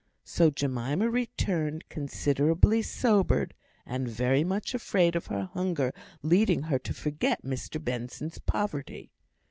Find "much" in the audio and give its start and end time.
4.43-4.73